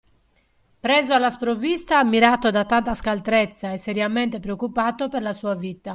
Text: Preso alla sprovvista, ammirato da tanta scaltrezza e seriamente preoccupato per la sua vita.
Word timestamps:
Preso 0.79 1.13
alla 1.13 1.29
sprovvista, 1.29 1.99
ammirato 1.99 2.49
da 2.49 2.65
tanta 2.65 2.95
scaltrezza 2.95 3.71
e 3.71 3.77
seriamente 3.77 4.39
preoccupato 4.39 5.09
per 5.09 5.21
la 5.21 5.31
sua 5.31 5.53
vita. 5.53 5.89